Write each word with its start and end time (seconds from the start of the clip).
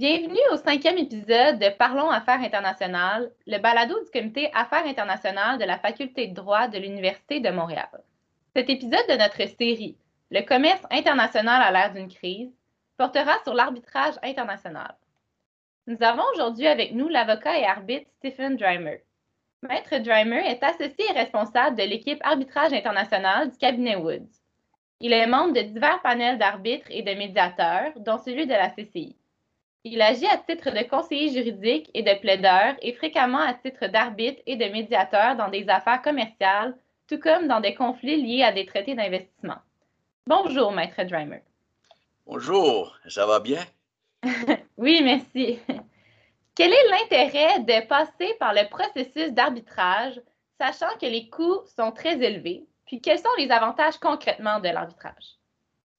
Bienvenue 0.00 0.40
au 0.50 0.56
cinquième 0.56 0.96
épisode 0.96 1.58
de 1.58 1.76
Parlons 1.76 2.08
Affaires 2.08 2.40
internationales, 2.40 3.30
le 3.46 3.58
balado 3.58 4.02
du 4.02 4.10
comité 4.10 4.50
Affaires 4.54 4.86
internationales 4.86 5.58
de 5.58 5.66
la 5.66 5.78
Faculté 5.78 6.26
de 6.26 6.32
droit 6.32 6.68
de 6.68 6.78
l'Université 6.78 7.40
de 7.40 7.50
Montréal. 7.50 7.90
Cet 8.56 8.70
épisode 8.70 9.06
de 9.10 9.18
notre 9.18 9.46
série, 9.58 9.98
Le 10.30 10.40
commerce 10.40 10.80
international 10.90 11.60
à 11.60 11.70
l'ère 11.70 11.92
d'une 11.92 12.08
crise, 12.08 12.50
portera 12.96 13.42
sur 13.44 13.52
l'arbitrage 13.52 14.14
international. 14.22 14.94
Nous 15.86 16.02
avons 16.02 16.24
aujourd'hui 16.32 16.66
avec 16.66 16.94
nous 16.94 17.08
l'avocat 17.08 17.58
et 17.58 17.66
arbitre 17.66 18.10
Stephen 18.20 18.56
Dreimer. 18.56 19.04
Maître 19.60 19.98
Dreimer 19.98 20.46
est 20.46 20.64
associé 20.64 21.04
et 21.10 21.12
responsable 21.12 21.76
de 21.76 21.82
l'équipe 21.82 22.22
arbitrage 22.22 22.72
international 22.72 23.50
du 23.50 23.58
cabinet 23.58 23.96
Woods. 23.96 24.32
Il 25.00 25.12
est 25.12 25.26
membre 25.26 25.52
de 25.52 25.60
divers 25.60 26.00
panels 26.00 26.38
d'arbitres 26.38 26.88
et 26.88 27.02
de 27.02 27.12
médiateurs, 27.12 27.92
dont 27.96 28.16
celui 28.16 28.46
de 28.46 28.54
la 28.54 28.70
CCI. 28.70 29.19
Il 29.84 30.02
agit 30.02 30.26
à 30.26 30.36
titre 30.36 30.70
de 30.70 30.88
conseiller 30.88 31.32
juridique 31.32 31.90
et 31.94 32.02
de 32.02 32.20
plaideur 32.20 32.74
et 32.82 32.92
fréquemment 32.92 33.40
à 33.40 33.54
titre 33.54 33.86
d'arbitre 33.86 34.42
et 34.46 34.56
de 34.56 34.66
médiateur 34.66 35.36
dans 35.36 35.48
des 35.48 35.68
affaires 35.70 36.02
commerciales, 36.02 36.76
tout 37.08 37.18
comme 37.18 37.48
dans 37.48 37.60
des 37.60 37.74
conflits 37.74 38.20
liés 38.20 38.42
à 38.42 38.52
des 38.52 38.66
traités 38.66 38.94
d'investissement. 38.94 39.56
Bonjour, 40.26 40.70
Maître 40.72 41.02
Dreimer. 41.04 41.42
Bonjour, 42.26 42.94
ça 43.08 43.24
va 43.24 43.40
bien? 43.40 43.64
oui, 44.76 45.00
merci. 45.02 45.58
Quel 46.54 46.72
est 46.72 46.88
l'intérêt 46.90 47.60
de 47.60 47.86
passer 47.86 48.34
par 48.38 48.52
le 48.52 48.68
processus 48.68 49.32
d'arbitrage, 49.32 50.20
sachant 50.58 50.94
que 51.00 51.06
les 51.06 51.30
coûts 51.30 51.62
sont 51.74 51.90
très 51.90 52.22
élevés? 52.22 52.66
Puis 52.84 53.00
quels 53.00 53.18
sont 53.18 53.34
les 53.38 53.50
avantages 53.50 53.98
concrètement 53.98 54.60
de 54.60 54.68
l'arbitrage? 54.68 55.38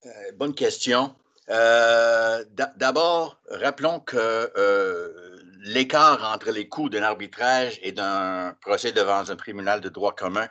Euh, 0.06 0.10
bonne 0.36 0.54
question. 0.54 1.16
Euh, 1.50 2.46
d'abord, 2.76 3.42
rappelons 3.50 4.00
que 4.00 4.18
euh, 4.18 5.38
l'écart 5.64 6.24
entre 6.34 6.52
les 6.52 6.68
coûts 6.68 6.90
d'un 6.90 7.04
arbitrage 7.04 7.80
et 7.82 7.92
d'un 7.92 8.56
procès 8.62 8.92
devant 8.92 9.30
un 9.30 9.36
tribunal 9.36 9.82
de 9.82 9.90
droit 9.90 10.16
commun 10.16 10.48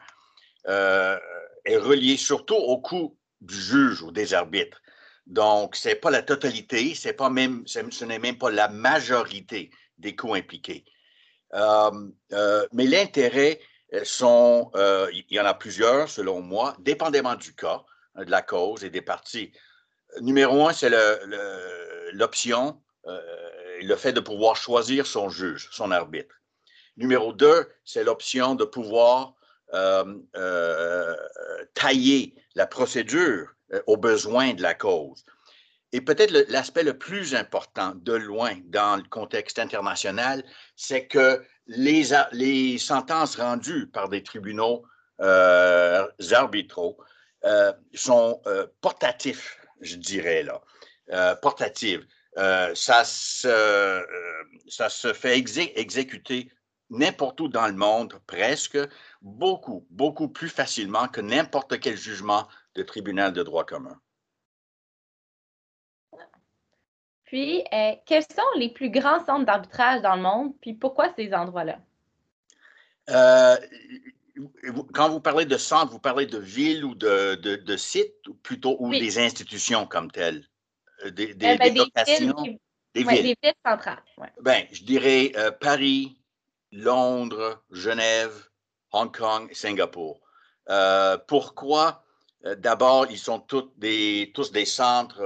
est 0.66 1.77
relié 1.77 2.16
surtout 2.16 2.55
au 2.55 2.78
coût 2.78 3.16
du 3.41 3.55
juge 3.55 4.02
ou 4.02 4.12
des 4.12 4.34
arbitres. 4.34 4.80
Donc, 5.27 5.77
ce 5.77 5.88
n'est 5.88 5.94
pas 5.94 6.11
la 6.11 6.22
totalité, 6.22 6.94
pas 7.16 7.30
même, 7.30 7.62
ce 7.66 8.05
n'est 8.05 8.18
même 8.18 8.38
pas 8.38 8.50
la 8.50 8.68
majorité 8.68 9.70
des 9.98 10.16
coûts 10.16 10.34
impliqués. 10.34 10.84
Euh, 11.55 12.08
euh, 12.33 12.66
mais 12.72 12.86
l'intérêt 12.86 13.61
euh, 13.92 14.02
sont, 14.05 14.70
il 15.12 15.24
y 15.30 15.41
en 15.41 15.46
a 15.46 15.55
plusieurs 15.55 16.08
selon 16.08 16.41
moi, 16.41 16.77
dépendamment 16.80 17.34
du 17.34 17.55
cas, 17.55 17.84
de 18.16 18.30
la 18.30 18.42
cause 18.42 18.84
et 18.84 18.91
des 18.91 19.02
parties. 19.02 19.52
Numéro 20.20 20.66
un, 20.66 20.72
c'est 20.72 20.91
l'option, 22.12 22.80
le, 23.05 23.86
le 23.86 23.97
fait 23.97 24.12
de 24.12 24.20
pouvoir 24.20 24.56
choisir 24.56 25.06
son 25.06 25.28
juge, 25.28 25.69
son 25.72 25.91
arbitre. 25.91 26.34
Numéro 26.97 27.33
deux, 27.33 27.69
c'est 27.84 28.05
l'option 28.05 28.55
de 28.55 28.64
pouvoir 28.64 29.34
tailler 31.75 32.34
la 32.55 32.67
procédure 32.67 33.55
aux 33.86 33.97
besoins 33.97 34.55
de 34.55 34.62
la 34.62 34.75
cause. 34.75 35.25
Et 35.92 36.00
peut-être 36.00 36.33
l'aspect 36.48 36.84
le, 36.84 36.97
plus 36.97 37.34
important 37.34 37.92
de 37.97 38.12
loin 38.12 38.55
dans 38.67 38.97
le 38.97 39.02
contexte 39.08 39.58
international, 39.58 40.45
c'est 40.77 41.06
que 41.06 41.42
les, 41.67 42.78
sentences 42.78 43.36
rendues 43.36 43.89
par 43.89 44.08
des 44.08 44.22
tribunaux 44.22 44.84
euh, 45.20 46.06
arbitraux 46.33 46.98
euh, 47.45 47.72
sont 47.95 48.41
euh, 48.47 48.67
portatifs, 48.80 49.58
je 49.81 49.97
dirais 49.97 50.42
là, 50.42 50.61
euh, 51.12 51.34
portatives. 51.36 52.06
ça, 52.36 53.05
se, 53.05 54.05
ça 54.69 54.89
se 54.89 55.12
fait 55.12 55.36
exécuter 55.39 56.50
n'importe 56.91 57.41
où 57.41 57.48
dans 57.48 57.67
le 57.67 57.74
monde, 57.74 58.20
presque, 58.27 58.79
beaucoup, 59.23 59.86
beaucoup 59.90 60.29
plus 60.29 60.48
facilement 60.48 61.08
que 61.08 61.20
n'importe 61.20 61.80
quel 61.80 61.96
jugement 61.96 62.46
de 62.74 62.83
tribunal 62.83 63.33
de 63.33 63.42
droit 63.42 63.64
commun. 63.64 63.98
Puis, 67.24 67.63
euh, 67.73 67.95
quels 68.07 68.24
sont 68.24 68.58
les 68.58 68.70
plus 68.70 68.90
grands 68.90 69.24
centres 69.24 69.46
d'arbitrage 69.46 70.02
dans 70.02 70.17
le 70.17 70.23
monde, 70.23 70.52
puis 70.61 70.74
pourquoi 70.74 71.13
ces 71.14 71.33
endroits-là? 71.33 71.79
Euh, 73.08 73.57
quand 74.92 75.08
vous 75.08 75.20
parlez 75.20 75.45
de 75.45 75.56
centres, 75.56 75.92
vous 75.92 75.98
parlez 75.98 76.27
de 76.27 76.39
villes 76.39 76.84
ou 76.84 76.95
de, 76.95 77.34
de, 77.34 77.77
sites, 77.77 78.27
ou 78.28 78.34
plutôt, 78.34 78.77
ou 78.78 78.90
des 78.90 79.18
institutions 79.18 79.86
comme 79.86 80.11
telles? 80.11 80.46
Euh, 81.05 81.11
des, 81.11 81.34
des, 81.34 81.56
ben, 81.56 81.74
locations? 81.74 82.42
des, 82.95 83.05
villes. 83.05 83.23
des 83.23 83.36
villes 83.42 83.55
centrales. 83.64 84.02
Ben, 84.40 84.67
je 84.73 84.83
dirais 84.84 85.33
Paris, 85.61 86.20
Londres, 86.73 87.62
Genève, 87.70 88.48
Hong 88.92 89.14
Kong, 89.17 89.51
Singapour. 89.52 90.20
pourquoi? 91.27 92.05
D'abord, 92.57 93.07
ils 93.11 93.18
sont 93.18 93.39
tous 93.39 93.70
des, 93.77 94.33
tous 94.34 94.51
des 94.51 94.64
centres 94.64 95.22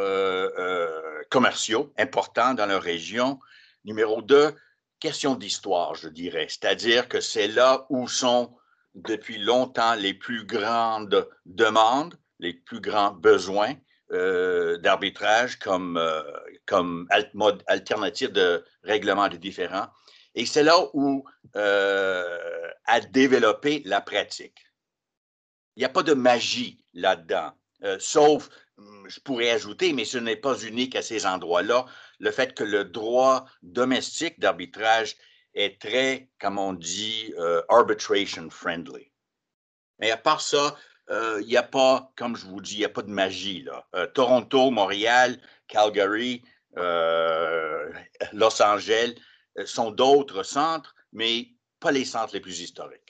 commerciaux 1.30 1.92
importants 1.98 2.54
dans 2.54 2.66
leur 2.66 2.82
région. 2.82 3.38
Numéro 3.84 4.22
deux, 4.22 4.54
question 4.98 5.34
d'histoire, 5.34 5.94
je 5.94 6.08
dirais. 6.08 6.46
C'est-à-dire 6.48 7.08
que 7.08 7.20
c'est 7.20 7.48
là 7.48 7.86
où 7.90 8.08
sont 8.08 8.56
depuis 8.94 9.38
longtemps 9.38 9.94
les 9.94 10.14
plus 10.14 10.44
grandes 10.44 11.28
demandes, 11.46 12.18
les 12.38 12.52
plus 12.52 12.80
grands 12.80 13.12
besoins 13.12 13.74
euh, 14.12 14.78
d'arbitrage 14.78 15.58
comme, 15.58 15.96
euh, 15.96 16.22
comme 16.66 17.08
mode 17.32 17.62
alternative 17.66 18.32
de 18.32 18.64
règlement 18.82 19.28
des 19.28 19.38
différends. 19.38 19.86
Et 20.34 20.46
c'est 20.46 20.62
là 20.62 20.74
où 20.92 21.24
euh, 21.56 22.68
a 22.86 23.00
développé 23.00 23.82
la 23.84 24.00
pratique. 24.00 24.66
Il 25.76 25.80
n'y 25.80 25.86
a 25.86 25.90
pas 25.90 26.02
de 26.02 26.14
magie 26.14 26.80
là-dedans, 26.92 27.52
sauf 27.98 28.48
Hum, 28.76 29.06
je 29.08 29.20
pourrais 29.20 29.50
ajouter, 29.50 29.92
mais 29.92 30.04
ce 30.04 30.18
n'est 30.18 30.36
pas 30.36 30.58
unique 30.58 30.96
à 30.96 31.02
ces 31.02 31.26
endroits-là, 31.26 31.86
le 32.18 32.30
fait 32.32 32.54
que 32.54 32.64
le 32.64 32.84
droit 32.84 33.46
domestique 33.62 34.40
d'arbitrage 34.40 35.16
est 35.54 35.80
très, 35.80 36.28
comme 36.40 36.58
on 36.58 36.72
dit, 36.72 37.32
euh, 37.38 37.62
arbitration 37.68 38.50
friendly. 38.50 39.10
Mais 39.98 40.10
à 40.10 40.16
part 40.16 40.40
ça, 40.40 40.76
euh, 41.10 41.38
il 41.42 41.48
n'y 41.48 41.56
a 41.56 41.62
pas, 41.62 42.12
comme 42.16 42.36
je 42.36 42.46
vous 42.46 42.60
dis, 42.60 42.74
il 42.74 42.78
n'y 42.78 42.84
a 42.84 42.88
pas 42.88 43.02
de 43.02 43.10
magie. 43.10 43.62
Là. 43.62 43.86
Euh, 43.94 44.06
Toronto, 44.06 44.70
Montréal, 44.70 45.38
Calgary, 45.68 46.42
Los 48.32 48.60
Angeles 48.60 49.14
sont 49.64 49.92
d'autres 49.92 50.42
centres, 50.42 50.96
mais 51.12 51.50
pas 51.78 51.92
les 51.92 52.04
centres 52.04 52.34
les 52.34 52.40
plus 52.40 52.60
historiques. 52.60 53.04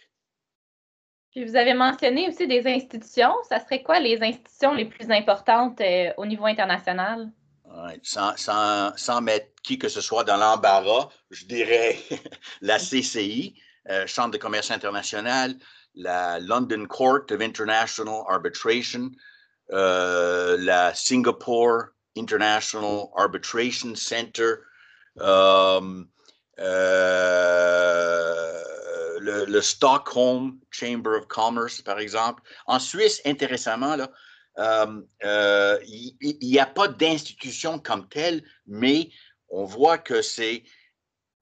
Puis 1.35 1.45
vous 1.45 1.57
avez 1.57 1.75
mentionné 1.75 2.29
aussi 2.29 2.47
des 2.47 2.65
institutions. 2.65 3.35
Ça 3.49 3.59
serait 3.59 3.83
quoi 3.83 3.99
les 3.99 4.23
institutions 4.23 4.73
les 4.73 4.85
plus 4.85 5.11
importantes 5.11 5.81
euh, 5.81 6.13
au 6.17 6.27
niveau 6.27 6.47
international? 6.47 7.31
sans, 8.05 8.37
sans, 8.37 9.21
mettre 9.21 9.49
qui 9.65 9.79
que 9.79 9.89
ce 9.89 10.01
soit 10.01 10.25
dans 10.25 10.37
l'embarras, 10.37 11.09
je 11.31 11.47
dirais 11.47 11.99
la 12.61 12.79
CCI, 12.79 13.55
euh, 13.91 14.07
Chambre 14.07 14.31
de 14.31 14.39
commerce 14.39 14.71
international, 14.71 15.57
la 15.95 16.39
London 16.39 16.87
Court 16.87 17.25
of 17.31 17.41
International 17.41 18.23
Arbitration, 18.29 19.11
euh, 19.73 20.57
la 20.61 20.95
Singapore 20.95 21.87
International 22.17 23.09
Arbitration 23.17 23.95
Center, 23.97 24.57
le, 29.21 29.61
Stockholm 29.61 30.59
Chamber 30.71 31.17
of 31.17 31.27
Commerce, 31.27 31.81
par 31.81 31.99
exemple. 31.99 32.43
En 32.67 32.79
Suisse, 32.79 33.21
intéressamment, 33.25 33.97
euh, 34.59 35.03
euh, 35.25 35.79
il 35.85 36.39
n'y 36.43 36.59
a 36.59 36.67
pas 36.67 36.89
d'institution 36.89 37.79
comme 37.79 38.09
telle, 38.09 38.43
mais 38.67 39.11
on 39.55 39.65
voit 39.65 39.99
que 39.99 40.21
c'est 40.21 40.65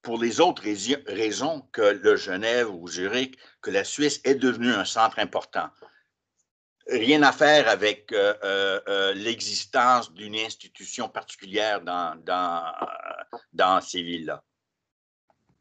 pour 0.03 0.19
les 0.19 0.41
autres 0.41 0.64
raisons 1.06 1.62
que 1.73 1.81
le 1.81 2.17
Genève 2.17 2.70
ou 2.70 2.87
Zurich, 2.88 3.38
que 3.62 3.70
la 3.70 3.85
Suisse 3.85 4.20
est 4.25 4.35
devenue 4.35 4.73
un 4.73 4.85
centre 4.85 5.19
important. 5.19 5.69
Rien 6.88 7.23
à 7.23 7.32
faire 7.32 7.69
avec 7.69 8.12
euh, 8.12 9.14
l'existence 9.14 10.12
d'une 10.12 10.35
institution 10.35 11.09
particulière 11.09 11.81
dans, 11.81 13.81
ces 13.81 14.03
villes-là. 14.03 14.43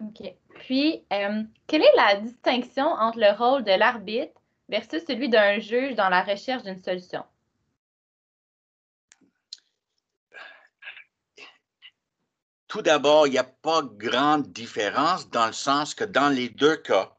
OK. 0.03 0.33
Puis, 0.55 1.05
euh, 1.13 1.43
quelle 1.67 1.83
est 1.83 1.95
la 1.95 2.15
distinction 2.15 2.87
entre 2.87 3.19
le 3.19 3.37
rôle 3.37 3.63
de 3.63 3.71
l'arbitre 3.71 4.33
versus 4.67 5.03
celui 5.07 5.29
d'un 5.29 5.59
juge 5.59 5.95
dans 5.95 6.09
la 6.09 6.23
recherche 6.23 6.63
d'une 6.63 6.83
solution? 6.83 7.23
Tout 12.71 12.81
d'abord, 12.81 13.27
il 13.27 13.31
n'y 13.31 13.37
a 13.37 13.43
pas 13.43 13.81
grande 13.81 14.53
différence 14.53 15.29
dans 15.29 15.45
le 15.45 15.51
sens 15.51 15.93
que 15.93 16.05
dans 16.05 16.29
les 16.29 16.47
deux 16.47 16.77
cas, 16.77 17.17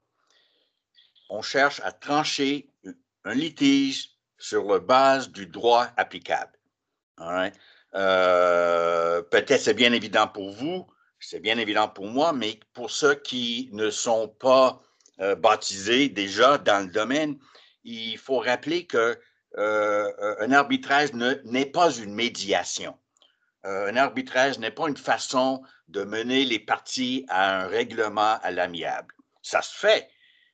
on 1.28 1.42
cherche 1.42 1.78
à 1.84 1.92
trancher 1.92 2.70
un 3.24 3.34
litige 3.34 4.12
sur 4.38 4.64
la 4.64 4.78
base 4.78 5.28
du 5.28 5.44
droit 5.44 5.88
applicable. 5.98 6.58
Peut-être 7.18 7.60
c'est 9.60 9.74
bien 9.74 9.92
évident 9.92 10.26
pour 10.26 10.52
vous, 10.52 10.86
c'est 11.20 11.40
bien 11.40 11.58
évident 11.58 11.86
pour 11.86 12.06
moi, 12.06 12.32
mais 12.32 12.58
pour 12.72 12.90
ceux 12.90 13.16
qui 13.16 13.68
ne 13.72 13.90
sont 13.90 14.28
pas 14.28 14.80
baptisés 15.18 16.08
déjà 16.08 16.56
dans 16.56 16.86
le 16.86 16.90
domaine, 16.90 17.38
il 17.84 18.16
faut 18.16 18.38
rappeler 18.38 18.86
que 18.86 19.20
un 19.58 20.50
arbitrage 20.50 21.12
n'est 21.12 21.66
pas 21.66 21.92
une 21.92 22.14
médiation. 22.14 22.96
Un 23.64 23.96
arbitrage 23.96 24.58
n'est 24.58 24.70
pas 24.70 24.88
une 24.88 24.96
façon 24.96 25.62
de 25.88 26.02
mener 26.02 26.44
les 26.44 26.58
parties 26.58 27.24
à 27.28 27.60
un 27.60 27.66
règlement 27.66 28.38
à 28.42 28.50
l'amiable. 28.50 29.14
Ça 29.42 29.62
se 29.62 29.76
fait, 29.76 30.08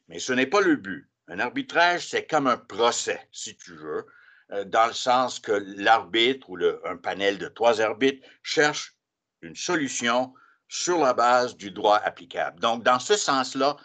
mais 0.09 0.19
ce 0.19 0.33
n'est 0.33 0.47
pas 0.47 0.61
le 0.61 0.77
but. 0.77 1.09
Un 1.29 1.39
arbitrage, 1.41 2.09
c'est 2.09 2.27
comme 2.27 2.47
un 2.47 2.57
procès, 2.57 3.29
si 3.33 3.57
tu 3.57 3.75
veux, 3.75 4.07
euh, 4.53 4.65
dans 4.65 4.87
le 4.87 4.95
sens 4.95 5.39
que 5.39 5.53
l'arbitre 5.53 6.49
ou 6.49 6.59
un 6.85 6.97
panel 6.97 7.39
de 7.39 7.49
trois 7.49 7.81
arbitres 7.81 8.27
cherche 8.43 8.95
une 9.43 9.57
solution 9.57 10.33
sur 10.69 10.99
la 10.99 11.13
base 11.13 11.57
du 11.57 11.71
droit 11.71 11.97
applicable. 11.97 12.61
Donc, 12.61 12.83
dans 12.83 12.99
ce 12.99 13.17
sens-là, 13.17 13.77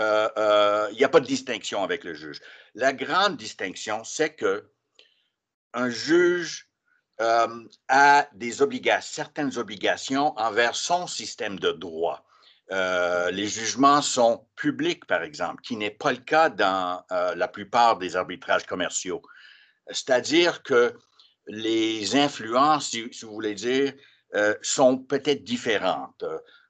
euh, 0.00 0.28
euh, 0.36 0.88
il 0.92 0.98
n'y 0.98 1.04
a 1.04 1.08
pas 1.08 1.20
de 1.20 1.26
distinction 1.26 1.82
avec 1.82 2.04
le 2.04 2.14
juge. 2.14 2.40
La 2.74 2.92
grande 2.92 3.36
distinction, 3.36 4.04
c'est 4.04 4.34
que 4.34 4.70
un 5.74 5.90
juge 5.90 6.67
a 7.18 8.28
des 8.34 8.62
obligations, 8.62 9.24
certaines 9.24 9.58
obligations 9.58 10.38
envers 10.38 10.74
son 10.74 11.06
système 11.06 11.58
de 11.58 11.72
droit. 11.72 12.24
Euh, 12.70 13.30
les 13.30 13.46
jugements 13.46 14.02
sont 14.02 14.46
publics, 14.54 15.06
par 15.06 15.22
exemple, 15.22 15.62
qui 15.62 15.76
n'est 15.76 15.90
pas 15.90 16.12
le 16.12 16.18
cas 16.18 16.50
dans 16.50 17.02
euh, 17.12 17.34
la 17.34 17.48
plupart 17.48 17.96
des 17.96 18.14
arbitrages 18.14 18.66
commerciaux. 18.66 19.22
C'est-à-dire 19.90 20.62
que 20.62 20.94
les 21.46 22.14
influences, 22.14 22.90
si, 22.90 23.08
vous 23.22 23.32
voulez 23.32 23.54
dire, 23.54 23.94
euh, 24.34 24.54
sont 24.60 24.98
peut-être 24.98 25.44
différentes. 25.44 26.24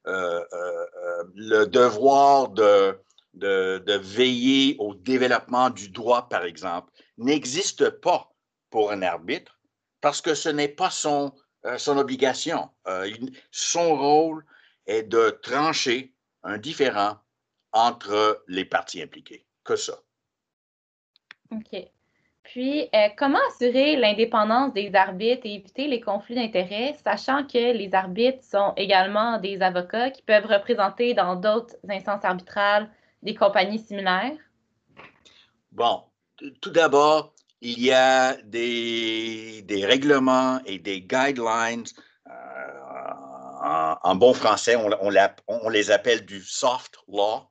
le 0.05 1.65
devoir 1.65 2.49
de, 2.49 2.97
de, 3.33 3.97
veiller 3.97 4.77
au 4.79 4.95
développement 4.95 5.69
du 5.69 5.89
droit, 5.89 6.29
par 6.29 6.45
exemple, 6.45 6.91
n'existe 7.17 7.89
pas 7.89 8.31
pour 8.69 8.91
un 8.91 9.01
arbitre 9.01 9.58
parce 10.01 10.21
que 10.21 10.33
ce 10.33 10.49
n'est 10.49 10.67
pas 10.69 10.89
son, 10.89 11.33
son 11.77 11.97
obligation. 11.97 12.69
son 13.51 13.95
rôle, 13.95 14.45
est 14.89 15.03
de 15.03 15.39
trancher 15.43 16.13
un 16.43 16.57
différent 16.57 17.17
entre 17.71 18.43
les 18.47 18.65
parties 18.65 19.01
impliquées. 19.01 19.45
Que 19.63 19.75
ça. 19.75 19.93
OK. 21.51 21.79
Puis, 22.43 22.89
euh, 22.95 23.09
comment 23.15 23.39
assurer 23.49 23.95
l'indépendance 23.95 24.73
des 24.73 24.95
arbitres 24.95 25.45
et 25.45 25.55
éviter 25.55 25.87
les 25.87 26.01
conflits 26.01 26.33
d'intérêts, 26.33 26.95
sachant 27.03 27.45
que 27.45 27.73
les 27.73 27.93
arbitres 27.93 28.43
sont 28.43 28.73
également 28.75 29.37
des 29.37 29.61
avocats 29.61 30.09
qui 30.09 30.23
peuvent 30.23 30.47
représenter 30.47 31.13
dans 31.13 31.35
d'autres 31.35 31.75
instances 31.87 32.25
arbitrales 32.25 32.89
des 33.21 33.35
compagnies 33.35 33.77
similaires? 33.77 34.37
Bon, 35.71 36.01
tout 36.61 36.71
d'abord, 36.71 37.35
il 37.61 37.79
y 37.81 37.91
a 37.91 38.35
des, 38.43 39.61
des, 39.63 39.85
règlements 39.85 40.61
et 40.65 40.79
des 40.79 41.01
guidelines 41.01 41.85
en, 43.61 44.15
bon 44.15 44.33
français, 44.33 44.75
on, 44.75 45.69
les 45.69 45.91
appelle 45.91 46.25
du 46.25 46.41
soft 46.41 46.97
law, 47.07 47.43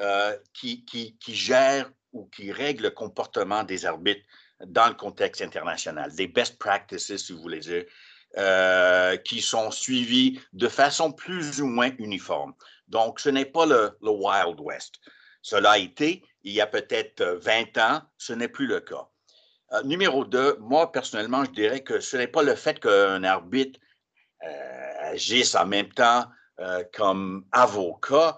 euh, 0.00 0.36
qui, 0.54 0.84
qui, 0.84 1.34
gère 1.34 1.90
ou 2.12 2.26
qui 2.26 2.52
règle 2.52 2.84
le 2.84 2.90
comportement 2.90 3.64
des 3.64 3.84
arbitres 3.84 4.24
dans 4.64 4.88
le 4.88 4.94
contexte 4.94 5.42
international, 5.42 6.14
des 6.14 6.26
best 6.26 6.58
practices, 6.58 7.14
si 7.16 7.32
vous 7.32 7.40
voulez 7.42 7.60
dire, 7.60 7.84
euh, 8.38 9.16
qui 9.18 9.42
sont 9.42 9.70
suivis 9.70 10.40
de 10.52 10.68
façon 10.68 11.12
plus 11.12 11.60
ou 11.60 11.66
moins 11.66 11.90
uniforme. 11.98 12.54
Donc, 12.88 13.20
ce 13.20 13.28
n'est 13.28 13.44
pas 13.44 13.66
le, 13.66 13.96
Wild 14.00 14.60
West. 14.60 15.00
Cela 15.42 15.72
a 15.72 15.78
été 15.78 16.22
il 16.42 16.52
y 16.52 16.60
a 16.60 16.66
peut-être 16.66 17.22
20 17.42 17.76
ans, 17.78 18.02
ce 18.16 18.32
n'est 18.32 18.48
plus 18.48 18.66
le 18.66 18.80
cas. 18.80 19.09
Euh, 19.72 19.82
numéro 19.84 20.24
deux, 20.24 20.56
moi, 20.60 20.90
personnellement, 20.90 21.44
je 21.44 21.50
dirais 21.50 21.80
que 21.80 22.00
ce 22.00 22.16
n'est 22.16 22.26
pas 22.28 22.42
le 22.42 22.54
fait 22.54 22.80
qu'un 22.80 23.22
arbitre 23.24 23.78
agissent 25.10 25.54
en 25.54 25.66
même 25.66 25.92
temps 25.92 26.24
euh, 26.60 26.84
comme 26.92 27.46
avocat 27.52 28.36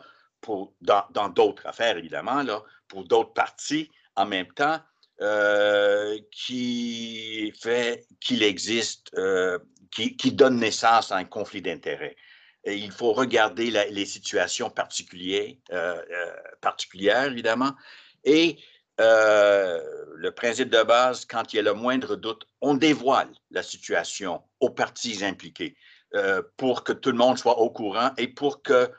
dans 0.81 1.29
d'autres 1.29 1.67
affaires, 1.67 1.97
évidemment, 1.97 2.43
là, 2.43 2.63
pour 2.89 3.05
d'autres 3.05 3.33
parties 3.33 3.91
en 4.17 4.27
même 4.27 4.47
temps, 4.53 4.79
euh, 5.21 6.19
qui 6.31 7.53
fait 7.61 8.07
qu'il 8.21 8.43
existe, 8.43 9.09
euh, 9.17 9.59
qui, 9.91 10.17
qui, 10.17 10.33
donne 10.33 10.59
naissance 10.59 11.13
à 11.13 11.17
un 11.17 11.25
conflit 11.25 11.63
d'intérêts. 11.63 12.17
il 12.65 12.91
faut 12.93 13.13
regarder 13.13 13.71
les 13.71 14.07
situations 14.07 14.71
particulières, 14.71 15.55
particulières, 16.61 17.25
évidemment, 17.25 17.73
et 18.25 18.59
le 18.99 20.31
principe 20.31 20.71
de 20.71 20.83
base, 20.83 21.25
quand 21.25 21.53
il 21.53 21.57
y 21.57 21.59
a 21.59 21.63
le 21.63 21.75
moindre 21.75 22.17
doute, 22.17 22.47
on 22.61 22.75
dévoile 22.75 23.33
la 23.51 23.63
situation 23.63 24.43
aux 24.61 24.71
parties 24.71 25.25
impliquées. 25.25 25.77
Euh, 26.15 26.43
pour 26.59 26.85
que 26.85 26.93
tout 26.93 27.11
le 27.11 27.17
monde 27.17 27.39
soit 27.39 27.59
au 27.59 27.71
courant 27.71 28.11
et 28.19 28.29
pour 28.29 28.63
que 28.63 28.93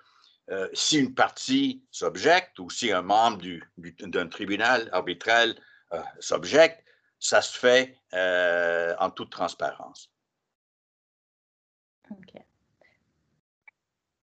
euh, 0.50 0.68
si 0.74 0.98
une 0.98 1.14
partie 1.14 1.84
s'objecte 1.92 2.58
ou 2.58 2.72
si 2.72 2.92
un 2.92 3.04
membre 3.04 3.46
d'un 3.78 4.28
tribunal 4.28 4.90
arbitral 4.92 5.56
euh, 5.94 6.02
s'objecte, 6.20 6.84
ça 7.20 7.42
se 7.44 7.58
fait 7.58 8.00
en 8.12 9.12
toute 9.12 9.30
transparence. 9.30 10.10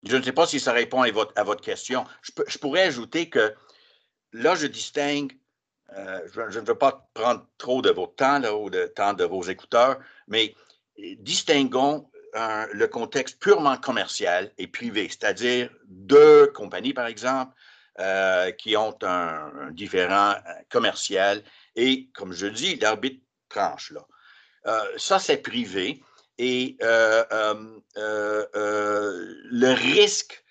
Je 0.03 0.15
ne 0.15 0.23
sais 0.23 0.31
pas 0.31 0.47
si 0.47 0.59
ça 0.61 0.71
répond 0.71 1.01
à 1.01 1.11
votre, 1.11 1.33
à 1.35 1.43
votre 1.43 1.61
question. 1.61 2.05
Je, 2.21 2.57
pourrais 2.57 2.83
ajouter 2.83 3.29
que 3.29 3.53
là, 4.31 4.55
je 4.55 4.65
distingue, 4.65 5.37
je, 5.95 6.59
ne 6.59 6.65
veux 6.65 6.75
pas 6.75 7.09
prendre 7.13 7.45
trop 7.57 7.81
de 7.81 7.89
votre 7.89 8.15
temps 8.15 8.41
ou 8.43 8.69
de 8.69 8.85
temps 8.87 9.13
de 9.13 9.23
vos 9.23 9.43
écouteurs, 9.43 9.97
mais 10.27 10.53
distinguons 11.19 12.09
le 12.33 12.85
contexte 12.87 13.39
purement 13.39 13.77
commercial 13.77 14.51
et 14.57 14.67
privé, 14.67 15.07
c'est-à-dire 15.09 15.69
deux 15.85 16.47
compagnies, 16.47 16.93
par 16.93 17.07
exemple, 17.07 17.53
euh, 17.99 18.51
qui 18.51 18.77
ont 18.77 18.95
un, 19.01 19.71
différent 19.71 20.33
euh, 20.33 20.53
commercial 20.69 21.41
et, 21.75 22.11
comme 22.13 22.31
je 22.31 22.45
dis, 22.45 22.75
l'arbitre 22.75 23.25
tranche 23.49 23.89
là. 23.89 24.05
Euh, 24.67 24.83
ça, 24.97 25.17
c'est 25.17 25.37
privé 25.37 26.03
et 26.37 26.77
le 26.79 27.73
risque 29.73 30.43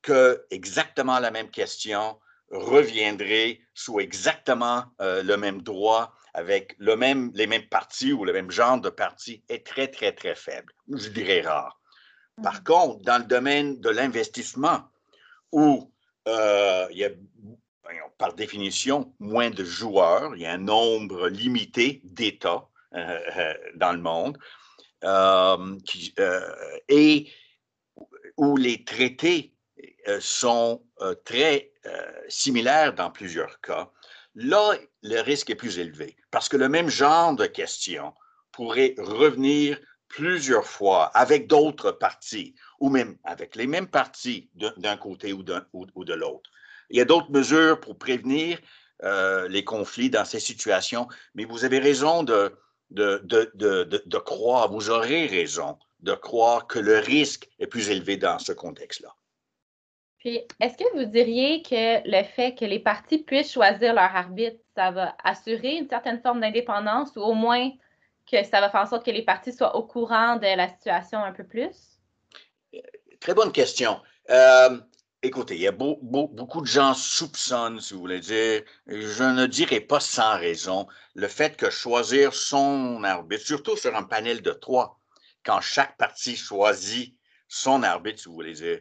que 0.00 0.46
exactement 0.50 1.18
la 1.18 1.30
même 1.30 1.50
question 1.50 2.18
reviendrait 2.54 3.60
sous 3.74 4.00
exactement 4.00 4.84
le 5.00 5.36
même 5.36 5.62
droit 5.62 6.14
avec 6.34 6.74
le 6.78 6.96
même, 6.96 7.30
les 7.34 7.46
mêmes 7.46 7.68
parties 7.68 8.12
ou 8.12 8.24
le 8.24 8.32
même 8.32 8.50
genre 8.50 8.80
de 8.80 8.90
parties 8.90 9.42
est 9.48 9.64
très, 9.64 9.88
très, 9.88 10.12
très 10.12 10.34
faible. 10.34 10.72
Je 10.88 11.08
dirais 11.08 11.40
rare. 11.40 11.80
Par 12.42 12.60
mm. 12.60 12.64
contre, 12.64 13.02
dans 13.04 13.18
le 13.18 13.24
domaine 13.24 13.80
de 13.80 13.88
l'investissement, 13.88 14.82
où 15.52 15.92
euh, 16.26 16.86
il 16.90 16.98
y 16.98 17.04
a, 17.04 17.10
par 18.18 18.34
définition, 18.34 19.14
moins 19.20 19.50
de 19.50 19.64
joueurs, 19.64 20.34
il 20.34 20.42
y 20.42 20.46
a 20.46 20.52
un 20.52 20.58
nombre 20.58 21.28
limité 21.28 22.00
d'États 22.02 22.68
euh, 22.94 23.20
euh, 23.36 23.54
dans 23.76 23.92
le 23.92 24.00
monde, 24.00 24.38
qui, 25.84 26.14
et 26.88 27.30
où 28.38 28.56
les 28.56 28.84
traités 28.84 29.53
sont 30.20 30.82
très 31.24 31.72
similaires 32.28 32.94
dans 32.94 33.10
plusieurs 33.10 33.60
cas, 33.60 33.90
Là, 34.34 34.74
le 35.02 35.20
risque 35.20 35.50
est 35.50 35.54
plus 35.54 35.78
élevé 35.78 36.16
parce 36.30 36.48
que 36.48 36.56
le 36.56 36.68
même 36.68 36.88
genre 36.88 37.36
de 37.36 37.46
question 37.46 38.12
pourrait 38.50 38.94
revenir 38.98 39.78
plusieurs 40.08 40.66
fois 40.66 41.06
avec 41.16 41.46
d'autres 41.46 41.92
parties 41.92 42.54
ou 42.80 42.88
même 42.88 43.16
avec 43.24 43.54
les 43.54 43.66
mêmes 43.66 43.86
parties 43.86 44.50
d'un 44.54 44.96
côté 44.96 45.32
ou, 45.32 45.42
de 45.42 46.14
l'autre. 46.14 46.50
Il 46.90 46.98
y 46.98 47.00
a 47.00 47.04
d'autres 47.04 47.30
mesures 47.30 47.80
pour 47.80 47.96
prévenir 47.96 48.58
euh, 49.04 49.48
les 49.48 49.64
conflits 49.64 50.10
dans 50.10 50.24
ces 50.24 50.40
situations, 50.40 51.08
mais 51.34 51.44
vous 51.44 51.64
avez 51.64 51.78
raison 51.78 52.24
de, 52.24 52.56
de, 52.90 53.20
de, 53.24 54.18
croire, 54.18 54.70
vous 54.70 54.90
aurez 54.90 55.26
raison 55.26 55.78
de 56.00 56.14
croire 56.14 56.66
que 56.66 56.78
le 56.78 56.98
risque 56.98 57.48
est 57.58 57.66
plus 57.66 57.88
élevé 57.90 58.16
dans 58.16 58.38
ce 58.38 58.52
contexte-là. 58.52 59.14
Est-ce 60.24 60.78
que 60.78 60.96
vous 60.96 61.04
diriez 61.04 61.62
que 61.62 62.08
le 62.08 62.24
fait 62.24 62.54
que 62.54 62.64
les 62.64 62.78
partis 62.78 63.18
puissent 63.18 63.52
choisir 63.52 63.92
leur 63.92 64.14
arbitre, 64.16 64.56
ça 64.74 64.90
va 64.90 65.14
assurer 65.22 65.76
une 65.76 65.88
certaine 65.88 66.20
forme 66.22 66.40
d'indépendance 66.40 67.10
ou 67.16 67.20
au 67.20 67.34
moins 67.34 67.70
que 68.30 68.42
ça 68.42 68.60
va 68.60 68.70
faire 68.70 68.80
en 68.80 68.86
sorte 68.86 69.04
que 69.04 69.10
les 69.10 69.22
partis 69.22 69.52
soient 69.52 69.76
au 69.76 69.82
courant 69.82 70.36
de 70.36 70.56
la 70.56 70.68
situation 70.68 71.22
un 71.22 71.32
peu 71.32 71.44
plus? 71.44 72.00
Très 73.20 73.34
bonne 73.34 73.52
question. 73.52 74.00
Euh, 74.30 74.78
écoutez, 75.22 75.56
il 75.56 75.60
y 75.60 75.68
a 75.68 75.72
beaucoup 75.72 76.62
de 76.62 76.66
gens 76.66 76.94
soupçonnent, 76.94 77.80
si 77.80 77.92
vous 77.92 78.00
voulez 78.00 78.20
dire, 78.20 78.62
je 78.86 79.24
ne 79.24 79.44
dirais 79.44 79.80
pas 79.80 80.00
sans 80.00 80.38
raison, 80.38 80.86
le 81.14 81.28
fait 81.28 81.54
que 81.54 81.68
choisir 81.68 82.32
son 82.32 83.04
arbitre, 83.04 83.44
surtout 83.44 83.76
sur 83.76 83.94
un 83.94 84.04
panel 84.04 84.40
de 84.40 84.52
trois, 84.52 84.98
quand 85.44 85.60
chaque 85.60 85.98
partie 85.98 86.36
choisit 86.36 87.14
son 87.46 87.82
arbitre, 87.82 88.20
si 88.20 88.28
vous 88.28 88.34
voulez 88.34 88.54
dire, 88.54 88.80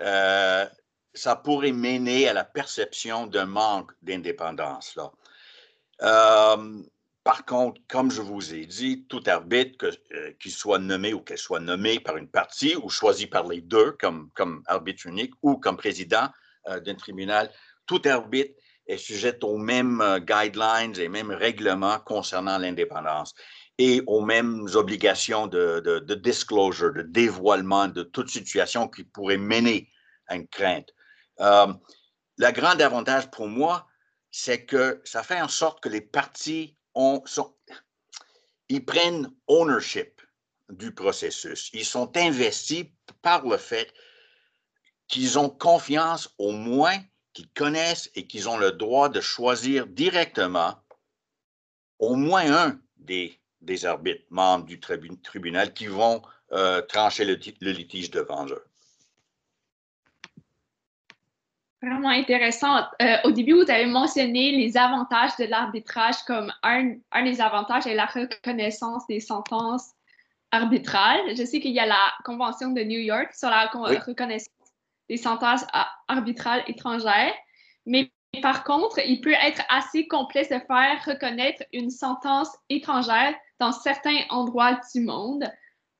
euh, 0.00 0.66
ça 1.14 1.36
pourrait 1.36 1.72
mener 1.72 2.28
à 2.28 2.32
la 2.32 2.44
perception 2.44 3.26
d'un 3.26 3.46
manque 3.46 3.92
d'indépendance. 4.02 4.98
Euh, 6.02 6.82
par 7.24 7.44
contre, 7.44 7.80
comme 7.88 8.10
je 8.10 8.20
vous 8.20 8.54
ai 8.54 8.66
dit, 8.66 9.06
tout 9.08 9.22
arbitre, 9.26 9.90
euh, 10.12 10.32
qu'il 10.38 10.52
soit 10.52 10.78
nommé 10.78 11.14
ou 11.14 11.20
qu'elle 11.20 11.38
soit 11.38 11.60
nommée 11.60 11.98
par 12.00 12.16
une 12.16 12.28
partie 12.28 12.76
ou 12.76 12.88
choisi 12.88 13.26
par 13.26 13.46
les 13.48 13.60
deux 13.60 13.92
comme, 13.92 14.30
comme 14.34 14.62
arbitre 14.66 15.06
unique 15.06 15.34
ou 15.42 15.56
comme 15.56 15.76
président 15.76 16.28
d'un 16.84 16.96
tribunal, 16.96 17.48
tout 17.86 18.02
arbitre 18.06 18.52
est 18.88 18.96
sujet 18.96 19.38
aux 19.44 19.56
mêmes 19.56 20.02
guidelines 20.18 20.98
et 20.98 21.08
mêmes 21.08 21.30
règlements 21.30 22.00
concernant 22.00 22.58
l'indépendance 22.58 23.34
et 23.78 24.02
aux 24.06 24.20
mêmes 24.20 24.66
obligations 24.74 25.46
de, 25.46 25.80
de, 25.80 26.14
disclosure, 26.14 26.94
de 26.94 27.02
dévoilement 27.02 27.88
de 27.88 28.02
toute 28.02 28.30
situation 28.30 28.88
qui 28.88 29.04
pourrait 29.04 29.36
mener 29.36 29.90
à 30.28 30.36
une 30.36 30.48
crainte. 30.48 30.94
Euh, 31.40 31.72
le 32.38 32.50
grand 32.52 32.80
avantage 32.80 33.30
pour 33.30 33.48
moi, 33.48 33.86
c'est 34.30 34.64
que 34.64 35.00
ça 35.04 35.22
fait 35.22 35.40
en 35.40 35.48
sorte 35.48 35.82
que 35.82 35.88
les 35.88 36.00
partis 36.00 36.76
ont, 36.94 37.22
ils 38.68 38.84
prennent 38.84 39.30
ownership 39.46 40.22
du 40.70 40.92
processus. 40.92 41.70
Ils 41.72 41.84
sont 41.84 42.16
investis 42.16 42.86
par 43.22 43.46
le 43.46 43.56
fait 43.56 43.92
qu'ils 45.08 45.38
ont 45.38 45.50
confiance 45.50 46.34
au 46.38 46.52
moins 46.52 46.98
qu'ils 47.32 47.50
connaissent 47.50 48.10
et 48.14 48.26
qu'ils 48.26 48.48
ont 48.48 48.56
le 48.56 48.72
droit 48.72 49.08
de 49.08 49.20
choisir 49.20 49.86
directement 49.86 50.74
au 51.98 52.14
moins 52.14 52.50
un 52.50 52.80
des 52.96 53.38
des 53.66 53.84
arbitres 53.84 54.24
membres 54.30 54.64
du 54.64 54.80
tribunal 54.80 55.72
qui 55.74 55.86
vont 55.86 56.22
euh, 56.52 56.80
trancher 56.82 57.24
le, 57.24 57.34
litige 57.72 58.10
devant 58.10 58.46
eux. 58.46 58.64
Vraiment 61.82 62.08
intéressant. 62.08 62.84
Euh, 63.02 63.16
au 63.24 63.32
début, 63.32 63.52
vous 63.52 63.70
avez 63.70 63.86
mentionné 63.86 64.52
les 64.52 64.76
avantages 64.76 65.36
de 65.38 65.44
l'arbitrage 65.44 66.22
comme 66.26 66.52
un, 66.62 66.94
un, 67.12 67.24
des 67.24 67.40
avantages 67.40 67.86
est 67.86 67.94
la 67.94 68.06
reconnaissance 68.06 69.06
des 69.06 69.20
sentences 69.20 69.90
arbitrales. 70.52 71.20
Je 71.36 71.44
sais 71.44 71.60
qu'il 71.60 71.72
y 71.72 71.80
a 71.80 71.86
la 71.86 72.12
Convention 72.24 72.70
de 72.70 72.82
New 72.82 73.00
York 73.00 73.34
sur 73.34 73.50
la 73.50 73.66
reconnaissance 73.66 74.48
des 75.08 75.16
sentences 75.16 75.64
arbitrales 76.08 76.64
étrangères, 76.66 77.34
mais 77.84 78.10
par 78.42 78.64
contre, 78.64 78.98
il 79.06 79.20
peut 79.20 79.34
être 79.40 79.62
assez 79.68 80.08
complexe 80.08 80.48
de 80.48 80.58
faire 80.66 81.04
reconnaître 81.04 81.62
une 81.72 81.90
sentence 81.90 82.48
étrangère 82.68 83.34
dans 83.58 83.72
certains 83.72 84.20
endroits 84.30 84.78
du 84.94 85.00
monde. 85.00 85.44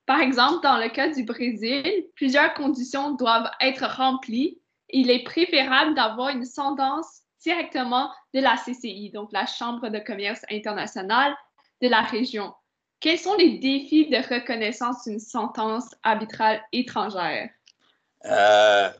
Par 0.06 0.20
exemple, 0.20 0.62
dans 0.62 0.78
le 0.78 0.88
cas 0.88 1.08
du 1.08 1.24
Brésil, 1.24 2.06
plusieurs 2.14 2.54
conditions 2.54 3.12
doivent 3.12 3.50
être 3.60 3.84
remplies. 3.96 4.60
Il 4.90 5.10
est 5.10 5.24
préférable 5.24 5.94
d'avoir 5.94 6.28
une 6.30 6.44
sentence 6.44 7.22
directement 7.40 8.10
de 8.34 8.40
la 8.40 8.56
CCI, 8.56 9.10
donc 9.10 9.32
la 9.32 9.46
Chambre 9.46 9.88
de 9.88 9.98
commerce 9.98 10.42
internationale 10.50 11.34
de 11.82 11.88
la 11.88 12.02
région. 12.02 12.54
Quels 13.00 13.18
sont 13.18 13.36
les 13.36 13.58
défis 13.58 14.08
de 14.08 14.16
reconnaissance 14.16 15.04
d'une 15.04 15.20
sentence 15.20 15.94
arbitrale 16.02 16.62
étrangère? 16.72 17.50
Euh, 18.24 18.90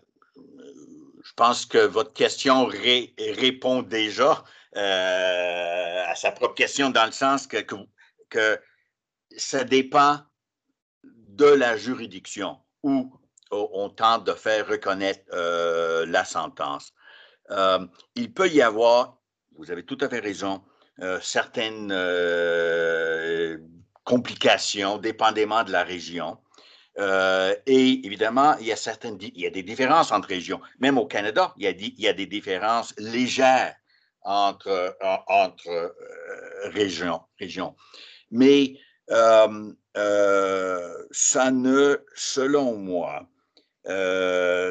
je 1.25 1.33
pense 1.35 1.67
que 1.67 1.79
votre 1.79 2.13
question 2.13 2.67
répond 2.67 3.83
déjà 3.83 4.45
euh, 4.77 6.05
à 6.07 6.15
sa 6.15 6.31
propre 6.31 6.55
question 6.55 6.91
dans 6.91 7.07
le 7.07 7.13
sens 7.13 7.47
que, 7.47 7.57
que, 7.59 7.75
ça 9.37 9.65
dépend 9.65 10.21
de 11.05 11.47
la 11.47 11.77
juridiction 11.77 12.59
où 12.83 13.13
on 13.51 13.91
tente 13.91 14.25
de 14.25 14.33
faire 14.33 14.67
reconnaître 14.67 15.25
euh, 15.33 16.07
la 16.07 16.25
sentence. 16.25 16.93
Euh, 17.51 17.87
il 18.15 18.33
peut 18.33 18.49
y 18.49 18.63
avoir, 18.63 19.19
vous 19.57 19.71
avez 19.71 19.85
tout 19.85 19.99
à 20.01 20.09
fait 20.09 20.21
raison, 20.21 20.63
certaines 21.21 21.93
complications 24.07 24.97
dépendamment 24.97 25.63
de 25.65 25.73
la 25.73 25.85
région. 25.85 26.39
Euh, 26.99 27.55
et 27.67 28.07
évidemment, 28.07 28.57
il 28.59 28.67
y, 28.67 28.73
a 28.73 28.77
certaines, 28.77 29.19
il 29.21 29.39
y 29.39 29.47
a 29.47 29.51
des 29.51 29.63
différences 29.63 30.13
entre 30.13 30.29
régions. 30.29 30.61
Même 30.79 30.97
au 30.97 31.07
Canada, 31.07 31.53
il 31.59 31.65
y 31.99 32.09
a, 32.09 32.13
des 32.15 32.27
différences 32.27 32.95
légères 32.97 33.75
entre, 34.23 34.97
entre 35.27 35.69
euh, 35.69 36.71
régions, 36.71 37.21
régions. 37.39 37.77
Mais 38.31 38.79
euh, 39.11 39.73
ça 41.11 41.51
ne, 41.51 41.97
selon 42.15 42.77
moi, 42.77 43.29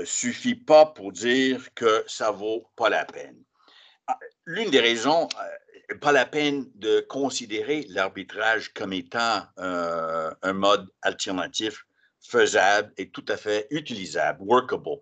suffit 0.05 0.55
pas 0.55 0.85
pour 0.87 1.11
dire 1.11 1.73
que 1.73 2.03
ça 2.07 2.31
vaut 2.31 2.67
pas 2.75 2.89
la 2.89 3.05
peine. 3.05 3.37
Ah, 4.07 4.19
l'une 4.45 4.69
des 4.69 4.81
raisons, 4.81 5.27
pas 6.01 6.11
la 6.11 6.25
peine 6.25 6.69
de 6.75 6.99
considérer 6.99 7.85
l'arbitrage 7.89 8.73
comme 8.73 8.93
étant 8.93 9.43
un 9.57 10.53
mode 10.53 10.87
alternatif 11.01 11.85
faisable 12.21 12.91
et 12.97 13.09
tout 13.09 13.25
à 13.29 13.37
fait 13.37 13.67
utilisable, 13.69 14.43
workable, 14.43 14.99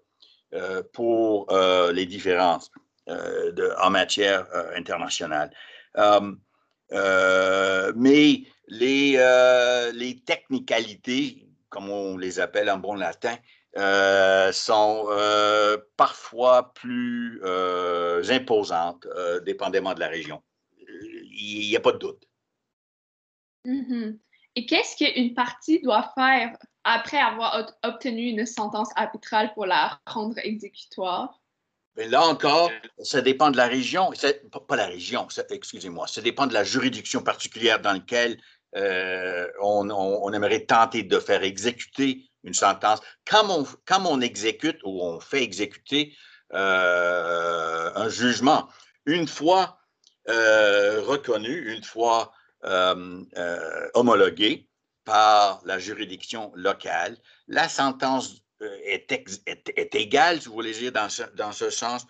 euh, 0.53 0.83
pour 0.93 1.51
euh, 1.51 1.91
les 1.91 2.05
différences 2.05 2.69
euh, 3.09 3.73
en 3.81 3.89
matière 3.89 4.45
internationale. 4.75 5.51
Mais 6.93 8.43
les, 8.67 9.91
les 9.93 10.19
technicalités, 10.25 11.47
comme 11.69 11.89
on 11.89 12.17
les 12.17 12.39
appelle 12.39 12.69
en 12.69 12.77
bon 12.77 12.95
latin, 12.95 13.35
sont 14.51 15.07
parfois 15.97 16.73
plus 16.73 17.41
imposantes, 18.29 19.07
dépendamment 19.45 19.93
de 19.93 19.99
la 19.99 20.07
région. 20.07 20.41
Il 21.35 21.67
n'y 21.67 21.75
a 21.75 21.79
pas 21.79 21.91
de 21.91 21.97
doute. 21.97 22.23
Mm-hmm. 23.65 24.19
Et 24.55 24.65
qu'est-ce 24.67 24.95
qu'une 24.97 25.33
partie 25.33 25.81
doit 25.81 26.11
faire 26.15 26.55
après 26.83 27.17
avoir 27.17 27.73
obtenu 27.81 28.27
une 28.27 28.45
sentence 28.45 28.89
arbitrale 28.95 29.51
pour 29.53 29.65
la 29.65 29.99
rendre 30.05 30.37
exécutoire? 30.43 31.41
Mais 31.95 32.07
là 32.07 32.23
encore, 32.23 32.71
ça 33.03 33.21
dépend 33.21 33.51
de 33.51 33.57
la 33.57 33.67
région, 33.67 34.11
pas 34.67 34.75
la 34.75 34.87
région, 34.87 35.27
excusez-moi, 35.49 36.07
ça 36.07 36.21
dépend 36.21 36.47
de 36.47 36.53
la 36.53 36.63
juridiction 36.63 37.21
particulière 37.21 37.79
dans 37.79 37.93
laquelle 37.93 38.39
euh, 38.75 39.47
on, 39.61 40.33
aimerait 40.33 40.65
tenter 40.65 41.03
de 41.03 41.19
faire 41.19 41.43
exécuter 41.43 42.29
une 42.43 42.55
sentence. 42.55 42.99
Quand 43.25 43.47
on, 43.49 43.65
quand 43.85 44.03
on 44.05 44.21
exécute 44.21 44.79
ou 44.83 45.03
on 45.03 45.19
fait 45.19 45.43
exécuter 45.43 46.15
euh, 46.53 47.91
un 47.95 48.09
jugement, 48.09 48.67
une 49.05 49.27
fois 49.27 49.77
euh, 50.29 51.01
reconnu, 51.01 51.73
une 51.73 51.83
fois 51.83 52.33
homologué, 53.93 54.69
par 55.05 55.61
la 55.65 55.79
juridiction 55.79 56.51
locale. 56.55 57.17
La 57.47 57.67
sentence 57.69 58.42
euh, 58.63 58.77
est, 58.85 59.95
égale, 59.95 60.41
si 60.41 60.47
vous 60.47 60.53
voulez 60.53 60.73
dire, 60.73 60.91
dans 60.91 61.09
ce, 61.09 61.23
dans 61.35 61.51
ce 61.51 61.69
sens, 61.69 62.05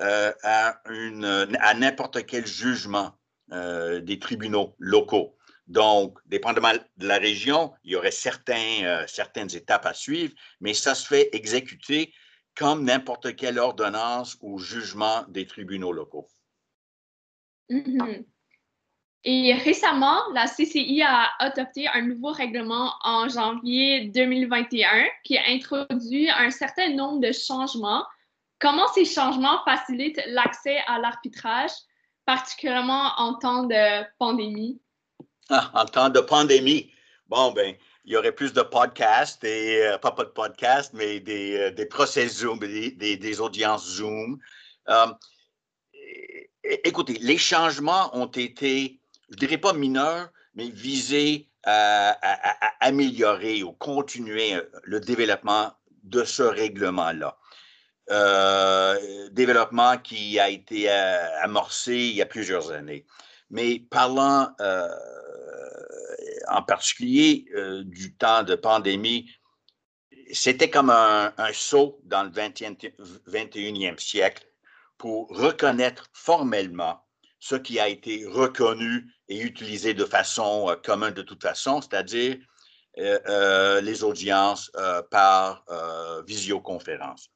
euh, 0.00 0.32
à, 0.42 0.80
une, 0.90 1.24
à 1.60 1.74
n'importe 1.74 2.26
quel 2.26 2.46
jugement 2.46 3.12
euh, 3.52 4.00
des 4.00 4.18
tribunaux 4.18 4.74
locaux. 4.78 5.36
Donc, 5.66 6.18
dépendamment 6.26 6.72
de 6.96 7.06
la 7.06 7.18
région, 7.18 7.72
il 7.84 7.92
y 7.92 7.96
aurait 7.96 8.10
certains, 8.10 9.06
certaines 9.06 9.54
étapes 9.54 9.86
à 9.86 9.94
suivre, 9.94 10.34
mais 10.60 10.74
ça 10.74 10.94
se 10.94 11.06
fait 11.06 11.30
exécuter 11.32 12.12
comme 12.54 12.84
n'importe 12.84 13.34
quelle 13.34 13.58
ordonnance 13.58 14.36
ou 14.42 14.58
jugement 14.58 15.24
des 15.28 15.46
tribunaux 15.46 15.92
locaux. 15.92 16.28
Mm-hmm. 17.70 18.24
Et 19.26 19.54
récemment, 19.54 20.20
la 20.34 20.46
CCI 20.46 21.02
a 21.02 21.30
adopté 21.38 21.88
un 21.88 22.02
nouveau 22.02 22.30
règlement 22.30 22.92
en 23.02 23.26
janvier 23.28 24.06
2021 24.08 25.06
qui 25.24 25.38
a 25.38 25.42
introduit 25.48 26.28
un 26.30 26.50
certain 26.50 26.90
nombre 26.90 27.20
de 27.20 27.32
changements. 27.32 28.04
Comment 28.58 28.86
ces 28.88 29.06
changements 29.06 29.64
facilitent 29.64 30.20
l'accès 30.26 30.78
à 30.86 30.98
l'arbitrage, 30.98 31.70
particulièrement 32.26 33.12
en 33.16 33.34
temps 33.34 33.62
de 33.64 34.04
pandémie? 34.18 34.78
Ah, 35.48 35.70
en 35.74 35.86
temps 35.86 36.10
de 36.10 36.20
pandémie, 36.20 36.92
bon, 37.28 37.52
ben, 37.52 37.74
il 38.04 38.12
y 38.12 38.16
aurait 38.16 38.32
plus 38.32 38.52
de 38.52 38.60
podcasts, 38.60 39.42
et, 39.44 39.86
euh, 39.86 39.98
pas, 39.98 40.12
pas 40.12 40.24
de 40.24 40.30
podcasts, 40.30 40.92
mais 40.92 41.20
des, 41.20 41.56
euh, 41.56 41.70
des 41.70 41.86
procès 41.86 42.28
Zoom, 42.28 42.58
des, 42.58 42.90
des, 42.90 43.40
audiences 43.40 43.86
Zoom. 43.86 44.38
Euh, 44.88 45.06
écoutez, 46.62 47.14
les 47.20 47.38
changements 47.38 48.14
ont 48.14 48.26
été 48.26 49.00
je 49.30 49.36
dirais 49.36 49.58
pas 49.58 49.72
mineur, 49.72 50.30
mais 50.54 50.68
visé 50.70 51.48
à, 51.64 52.16
améliorer 52.80 53.62
ou 53.62 53.72
continuer 53.72 54.54
euh, 54.54 54.62
le 54.82 55.00
développement 55.00 55.72
de 56.02 56.24
ce 56.24 56.42
règlement-là. 56.42 57.38
Euh, 58.10 59.30
développement 59.30 59.96
qui 59.96 60.38
a 60.38 60.50
été 60.50 60.90
euh, 60.90 61.40
amorcé 61.42 61.94
il 61.94 62.14
y 62.14 62.22
a 62.22 62.26
plusieurs 62.26 62.70
années. 62.70 63.06
Mais 63.50 63.78
parlant 63.78 64.50
en 66.48 66.62
particulier 66.62 67.46
du 67.84 68.14
temps 68.14 68.42
de 68.42 68.56
pandémie, 68.56 69.30
c'était 70.32 70.70
comme 70.70 70.90
un, 70.90 71.32
saut 71.52 72.00
dans 72.04 72.24
le 72.24 72.30
21e 72.30 73.98
siècle 73.98 74.44
pour 74.98 75.28
reconnaître 75.28 76.08
formellement 76.12 77.03
ce 77.44 77.56
qui 77.56 77.78
a 77.78 77.88
été 77.88 78.24
reconnu 78.24 79.12
et 79.28 79.38
utilisé 79.38 79.92
de 79.92 80.06
façon 80.06 80.70
euh, 80.70 80.76
commune 80.76 81.10
de 81.10 81.20
toute 81.20 81.42
façon, 81.42 81.82
c'est-à-dire 81.82 82.38
euh, 82.96 83.18
euh, 83.28 83.82
les 83.82 84.02
audiences 84.02 84.72
par 85.10 85.66
visioconférence, 86.26 87.28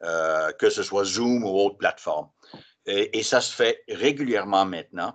que 0.00 0.70
ce 0.70 0.82
soit 0.82 1.04
Zoom 1.04 1.44
ou 1.44 1.50
autre 1.58 1.76
plateforme. 1.76 2.30
Et, 2.86 3.22
ça 3.22 3.42
se 3.42 3.54
fait 3.54 3.84
régulièrement 3.88 4.64
maintenant. 4.64 5.14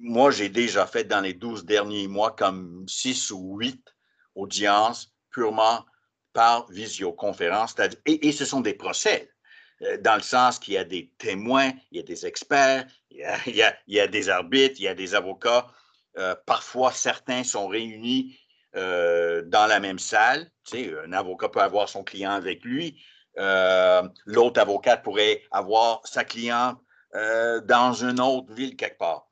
moi, 0.00 0.30
j'ai 0.30 0.50
déjà 0.50 0.86
fait 0.86 1.04
dans 1.04 1.20
les 1.20 1.34
12 1.34 1.64
derniers 1.64 2.06
mois 2.06 2.30
comme 2.30 2.84
6 2.86 3.32
ou 3.32 3.56
8 3.58 3.82
audiences 4.36 5.12
purement 5.30 5.84
par 6.32 6.70
visioconférence. 6.70 7.74
Et, 8.06 8.28
et 8.28 8.32
ce 8.32 8.44
sont 8.44 8.60
des 8.60 8.74
procès. 8.74 9.30
Euh, 9.82 9.96
dans 9.98 10.16
le 10.16 10.22
sens 10.22 10.58
qu'il 10.58 10.74
y 10.74 10.78
a 10.78 10.84
des 10.84 11.10
témoins, 11.18 11.72
il 11.90 11.98
y 11.98 12.00
a 12.00 12.02
des 12.02 12.26
experts, 12.26 12.86
il 13.10 13.54
y 13.86 14.00
a, 14.00 14.06
des 14.06 14.28
arbitres, 14.28 14.76
il 14.78 14.84
y 14.84 14.88
a 14.88 14.94
des 14.94 15.14
avocats. 15.14 15.66
Euh, 16.16 16.34
parfois, 16.46 16.92
certains 16.92 17.44
sont 17.44 17.68
réunis 17.68 18.38
euh, 18.76 19.42
dans 19.42 19.66
la 19.66 19.80
même 19.80 19.98
salle. 19.98 20.50
Tu 20.64 20.84
sais, 20.84 20.94
un 21.06 21.12
avocat 21.12 21.48
peut 21.48 21.60
avoir 21.60 21.88
son 21.88 22.02
client 22.02 22.32
avec 22.32 22.64
lui. 22.64 23.00
L'autre 24.26 24.60
avocat 24.60 24.96
pourrait 24.96 25.42
avoir 25.52 26.04
sa 26.04 26.24
cliente 26.24 26.78
dans 27.14 27.92
une 27.92 28.18
autre 28.18 28.52
ville 28.52 28.74
quelque 28.74 28.98
part. 28.98 29.28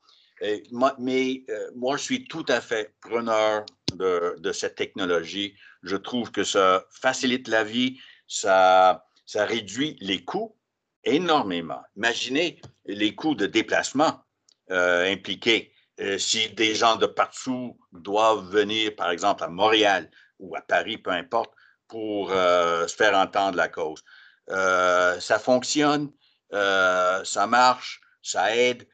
mais 1.01 1.45
moi, 1.75 1.97
je 1.97 2.03
suis 2.03 2.25
tout 2.25 2.45
à 2.47 2.61
fait 2.61 2.95
preneur 3.01 3.67
de, 3.95 4.37
de, 4.39 4.53
cette 4.53 4.77
technologie. 4.77 5.57
Je 5.83 5.97
trouve 5.97 6.31
que 6.31 6.45
ça 6.45 6.85
facilite 6.91 7.49
la 7.49 7.65
vie, 7.65 7.99
ça, 8.29 9.06
ça 9.27 9.45
réduit 9.45 9.97
les 10.01 10.25
coûts 10.25 10.57
énormément. 11.05 11.83
Imaginez 11.97 12.61
les 12.87 13.15
coûts 13.15 13.35
de 13.35 13.47
déplacement 13.47 14.23
euh, 14.71 15.13
impliqués. 15.13 15.73
Euh, 16.01 16.19
si 16.19 16.51
des 16.51 16.75
gens 16.75 16.97
de 16.97 17.07
partout 17.07 17.79
doivent 17.93 18.51
venir, 18.51 18.95
par 18.97 19.11
exemple, 19.11 19.43
à 19.45 19.49
Montréal 19.49 20.11
ou 20.39 20.55
à 20.57 20.61
Paris, 20.61 20.99
peu 20.99 21.11
importe, 21.11 21.53
pour 21.89 22.31
euh, 22.33 22.87
se 22.87 22.97
faire 22.97 23.17
entendre 23.17 23.57
la 23.57 23.69
cause. 23.69 24.03
ça 24.49 25.39
fonctionne, 25.39 26.11
ça 26.51 27.47
marche, 27.49 28.01
ça 28.23 28.55
aide. 28.57 28.87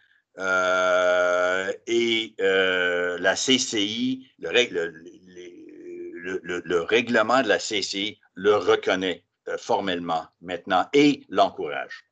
et 1.87 2.35
la 2.39 3.35
CCI, 3.35 4.31
le, 4.39 5.01
le, 6.65 6.83
règlement 6.83 7.43
de 7.43 7.49
la 7.49 7.59
CCI 7.59 8.21
le 8.35 8.57
reconnaît 8.57 9.25
formellement 9.59 10.25
maintenant 10.41 10.87
et 10.93 11.25
l'encourage. 11.29 12.05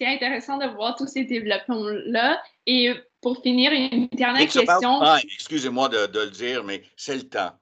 C'est 0.00 0.06
intéressant 0.06 0.56
de 0.56 0.66
voir 0.66 0.96
tous 0.96 1.06
ces 1.06 1.24
développements-là. 1.24 2.42
Et 2.64 2.94
pour 3.20 3.42
finir, 3.42 3.70
une 3.72 4.08
dernière 4.08 4.48
question. 4.48 5.02
Ah, 5.02 5.18
excusez-moi 5.22 5.90
de, 5.90 6.18
le 6.18 6.30
dire, 6.30 6.64
mais 6.64 6.82
c'est 6.96 7.16
le 7.16 7.28
temps 7.28 7.52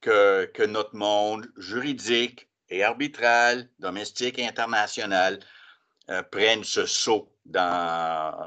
que, 0.00 0.44
que, 0.54 0.62
notre 0.62 0.94
monde 0.94 1.50
juridique 1.56 2.48
et 2.68 2.84
arbitral, 2.84 3.68
domestique 3.80 4.38
et 4.38 4.46
international 4.46 5.40
euh, 6.08 6.22
prenne 6.22 6.62
ce 6.62 6.86
saut 6.86 7.34
dans, 7.44 7.60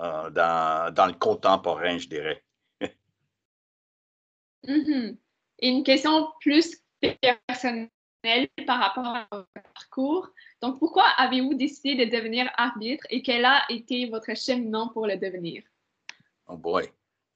euh, 0.01 0.29
dans, 0.29 0.93
dans, 0.93 1.07
le 1.07 1.13
contemporain, 1.13 1.97
je 1.97 2.07
dirais. 2.07 2.41
Mm-hmm. 4.65 5.17
Une 5.61 5.83
question 5.83 6.29
plus 6.39 6.77
personnelle 7.47 7.89
par 8.65 8.79
rapport 8.79 9.07
à 9.07 9.27
votre 9.31 9.47
parcours. 9.73 10.29
Donc, 10.61 10.79
pourquoi 10.79 11.05
avez-vous 11.17 11.55
décidé 11.55 12.05
de 12.05 12.11
devenir 12.11 12.49
arbitre 12.57 13.05
et 13.09 13.21
quel 13.21 13.45
a 13.45 13.63
été 13.69 14.09
votre 14.09 14.35
cheminement 14.35 14.89
pour 14.89 15.07
le 15.07 15.17
devenir? 15.17 15.63
Oh 16.47 16.57
boy. 16.57 16.91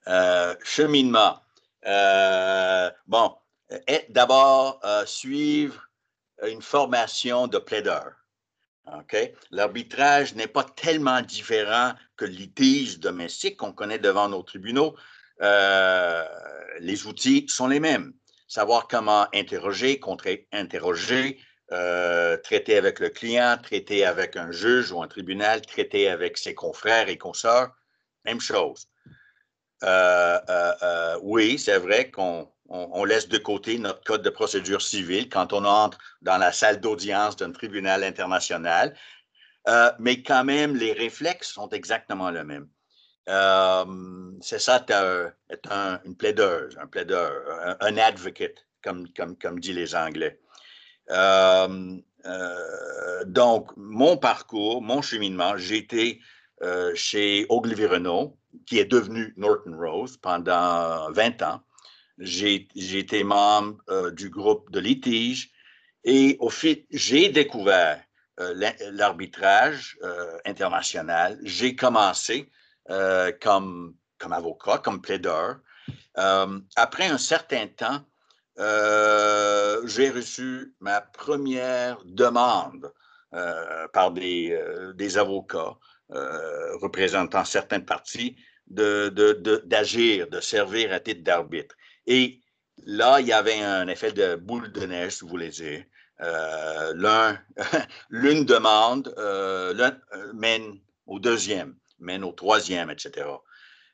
Euh, 0.08 0.56
cheminement. 0.64 1.40
Euh, 1.86 2.92
bon, 3.08 3.36
d'abord, 4.10 4.80
euh, 4.84 5.06
suivre 5.06 5.90
une 6.48 6.62
formation 6.62 7.48
de 7.48 7.58
plaideur. 7.58 8.14
OK? 8.88 9.18
L'arbitrage 9.50 10.36
n'est 10.36 10.48
pas 10.48 10.64
tellement 10.64 11.22
différent 11.22 11.94
que 12.18 12.26
le 12.26 12.32
litige 12.32 13.00
domestique 13.00 13.58
qu'on 13.58 13.72
connaît 13.72 13.98
devant 13.98 14.30
nos 14.30 14.44
tribunaux. 14.44 14.96
les 16.80 17.08
outils 17.08 17.46
sont 17.48 17.68
les 17.68 17.80
mêmes 17.80 18.14
savoir 18.56 18.88
comment 18.88 19.28
interroger, 19.34 20.00
contre-interroger, 20.00 21.38
euh, 21.74 22.38
traiter 22.38 22.78
avec 22.78 23.00
le 23.00 23.10
client, 23.10 23.58
traiter 23.62 24.06
avec 24.06 24.38
un 24.38 24.52
juge 24.52 24.94
ou 24.94 25.02
un 25.04 25.10
tribunal, 25.10 25.62
traiter 25.62 26.08
avec 26.08 26.38
ses 26.38 26.56
confrères 26.56 27.10
et 27.10 27.18
consorts, 27.18 27.72
même 28.24 28.40
chose. 28.40 28.88
Euh, 29.84 30.40
euh, 30.50 31.20
oui, 31.22 31.60
c'est 31.60 31.80
vrai 31.80 32.12
qu'on 32.12 33.04
laisse 33.04 33.28
de 33.28 33.38
côté 33.38 33.78
notre 33.78 34.04
code 34.06 34.22
de 34.22 34.30
procédure 34.30 34.82
civile 34.82 35.28
quand 35.28 35.52
on 35.52 35.66
entre 35.66 35.98
dans 36.22 36.38
la 36.38 36.54
salle 36.54 36.80
d'audience 36.80 37.36
d'un 37.36 37.52
tribunal 37.52 38.06
international, 38.06 38.96
mais 40.00 40.24
quand 40.24 40.46
même, 40.46 40.78
les 40.78 40.94
réflexes 40.94 41.52
sont 41.52 41.70
exactement 41.70 42.30
les 42.30 42.46
mêmes. 42.46 42.70
Euh, 43.28 44.32
c'est 44.42 44.60
ça, 44.60 44.86
être 45.50 45.72
un, 45.72 46.00
une 46.06 46.16
plaideuse, 46.16 46.78
un 46.80 46.88
plaideur, 46.88 47.32
un, 47.80 47.98
advocate, 47.98 48.66
comme, 48.84 49.08
comme, 49.14 49.36
comme 49.38 49.60
disent 49.60 49.76
les 49.76 49.96
Anglais. 49.96 50.40
Euh, 51.10 51.98
euh, 52.26 53.24
donc, 53.26 53.72
mon 53.78 54.18
parcours, 54.18 54.82
mon 54.82 55.02
cheminement, 55.02 55.58
j'ai 55.58 55.78
été 55.78 56.22
chez 56.96 57.46
Ogilvy 57.50 57.86
Renault, 57.86 58.38
qui 58.66 58.80
est 58.80 58.86
devenu 58.86 59.34
Norton 59.38 59.78
Rose 59.78 60.18
pendant 60.18 61.12
20 61.12 61.42
ans. 61.44 61.62
J'ai 62.18 62.68
été 62.76 63.24
membre 63.24 63.78
du 64.12 64.30
groupe 64.30 64.72
de 64.72 64.80
litige 64.80 65.52
et 66.06 66.38
au 66.40 66.50
fil, 66.50 66.86
j'ai 66.90 67.30
découvert 67.30 68.02
l'arbitrage 68.40 70.00
international. 70.46 71.38
J'ai 71.44 71.76
commencé 71.76 72.50
euh, 72.92 73.32
comme, 73.42 73.96
comme 74.20 74.34
avocat, 74.34 74.78
comme 74.78 75.02
plaideur. 75.02 75.58
Euh, 76.20 76.60
après 76.76 77.08
un 77.08 77.18
certain 77.18 77.66
temps, 77.68 78.02
euh, 78.60 79.82
j'ai 79.88 80.12
reçu 80.12 80.76
ma 80.80 81.02
première 81.02 81.98
demande 82.06 82.94
par 83.92 84.12
des, 84.12 84.58
des 84.94 85.18
avocats 85.18 85.78
représentant 86.10 87.44
certaines 87.44 87.84
parties 87.84 88.38
d'agir, 88.68 89.12
de, 89.12 89.34
de, 89.34 90.36
de, 90.38 90.40
servir 90.40 90.94
à 90.94 91.02
titre 91.02 91.22
d'arbitre. 91.22 91.76
Et 92.08 92.40
là, 92.86 93.20
il 93.20 93.28
y 93.28 93.34
avait 93.34 93.60
un 93.60 93.90
effet 93.90 94.14
de 94.14 94.36
boule 94.36 94.72
de 94.72 94.86
neige, 94.86 95.16
si 95.16 95.26
vous 95.26 95.32
voulez 95.32 95.50
dire. 95.50 95.84
L'une 98.10 98.46
demande 98.46 99.14
mène 100.34 100.80
au 101.06 101.20
deuxième 101.20 101.76
mène 102.00 102.24
au 102.24 102.32
troisième, 102.32 102.90
etc. 102.90 103.26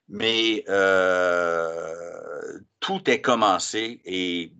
Mais 0.09 0.65
euh, 0.67 2.59
tout 2.79 3.09
est 3.09 3.21
commencé 3.21 4.01
et 4.03 4.51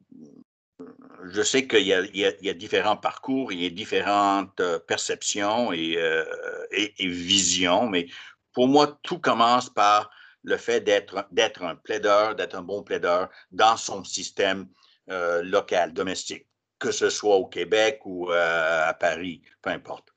je 1.26 1.42
sais 1.42 1.68
qu'il 1.68 1.86
y, 1.86 1.94
a 1.94 2.54
différents 2.54 2.98
parcours, 2.98 3.52
il 3.52 3.62
y 3.62 3.66
a 3.68 3.70
différentes 3.70 4.60
euh, 4.60 4.80
perceptions 4.80 5.72
euh, 5.74 6.24
et, 6.72 7.08
visions, 7.08 7.88
mais 7.88 8.08
pour 8.54 8.68
moi, 8.68 9.00
tout 9.04 9.20
commence 9.20 9.70
par 9.70 10.10
le 10.44 10.58
fait 10.58 10.82
d'être 10.82 11.64
un 11.64 11.76
plaideur, 11.76 12.36
d'être 12.36 12.56
un 12.56 12.64
bon 12.64 12.82
plaideur 12.82 13.30
dans 13.52 13.78
son 13.78 14.04
système 14.04 14.68
local, 15.08 15.94
domestique, 15.94 16.48
que 16.80 16.92
ce 16.92 17.10
soit 17.10 17.36
au 17.36 17.46
Québec 17.46 18.00
ou 18.06 18.32
à 18.32 18.94
Paris, 18.94 19.42
peu 19.62 19.70
importe. 19.70 20.08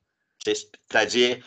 C'est-à-dire, 0.44 1.38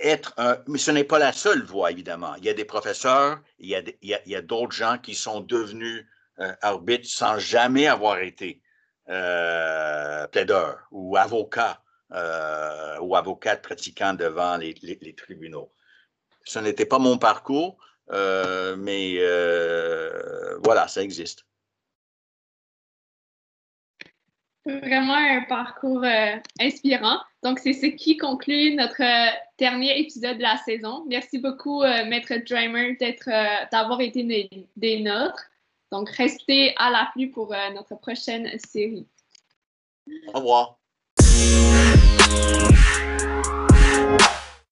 être 0.00 0.34
mais 0.66 0.78
ce 0.78 0.90
n'est 0.90 1.04
pas 1.04 1.18
la 1.18 1.32
seule 1.32 1.62
voie, 1.62 1.90
évidemment. 1.90 2.34
Il 2.36 2.44
y 2.44 2.48
a 2.48 2.54
des 2.54 2.64
professeurs, 2.64 3.40
il 3.58 3.68
y 3.68 4.34
a, 4.34 4.42
d'autres 4.42 4.72
gens 4.72 4.98
qui 4.98 5.14
sont 5.14 5.40
devenus 5.40 6.06
euh, 6.38 6.52
arbitres 6.62 7.08
sans 7.08 7.38
jamais 7.38 7.86
avoir 7.86 8.18
été 8.20 8.62
euh, 9.08 10.26
plaideurs 10.28 10.86
ou 10.90 11.16
avocats 11.16 11.82
euh, 12.12 12.98
ou 13.00 13.14
avocats 13.14 13.56
pratiquants 13.56 14.14
devant 14.14 14.56
les, 14.56 14.74
tribunaux. 15.16 15.72
Ce 16.44 16.58
n'était 16.58 16.86
pas 16.86 16.98
mon 16.98 17.18
parcours, 17.18 17.78
mais 18.10 19.18
voilà, 20.62 20.88
ça 20.88 21.02
existe. 21.02 21.44
Vraiment 24.66 25.14
un 25.14 25.42
parcours 25.48 26.04
euh, 26.04 26.36
inspirant. 26.60 27.18
Donc, 27.42 27.58
c'est 27.60 27.72
ce 27.72 27.86
qui 27.86 28.18
conclut 28.18 28.74
notre 28.74 29.02
euh, 29.02 29.30
dernier 29.58 29.98
épisode 29.98 30.36
de 30.36 30.42
la 30.42 30.58
saison. 30.58 31.04
Merci 31.08 31.38
beaucoup, 31.38 31.82
euh, 31.82 32.04
Maître 32.06 32.34
Dreamer, 32.46 32.96
d'avoir 33.72 34.02
été 34.02 34.22
des, 34.76 35.00
nôtres. 35.00 35.44
Donc, 35.90 36.10
restez 36.10 36.74
à 36.76 36.90
l'affût 36.90 37.30
pour 37.30 37.54
notre 37.74 37.96
prochaine 37.96 38.50
série. 38.58 39.06
Au 40.34 40.38
revoir. 40.38 40.78